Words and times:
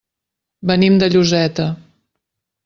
Venim 0.71 0.97
de 1.03 1.09
Lloseta. 1.17 1.67